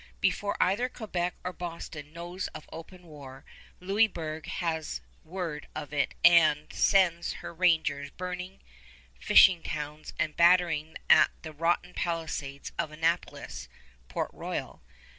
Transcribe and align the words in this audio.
Before 0.19 0.57
either 0.59 0.89
Quebec 0.89 1.35
or 1.43 1.53
Boston 1.53 2.11
knows 2.11 2.47
of 2.55 2.67
open 2.71 3.03
war, 3.05 3.45
Louisburg 3.79 4.47
has 4.47 4.99
word 5.23 5.67
of 5.75 5.93
it 5.93 6.15
and 6.25 6.73
sends 6.73 7.33
her 7.33 7.53
rangers 7.53 8.09
burning 8.09 8.61
fishing 9.19 9.61
towns 9.61 10.13
and 10.17 10.35
battering 10.35 10.95
at 11.07 11.29
the 11.43 11.53
rotten 11.53 11.93
palisades 11.93 12.71
of 12.79 12.89
Annapolis 12.91 13.67
(Port 14.07 14.31
Royal). 14.33 14.81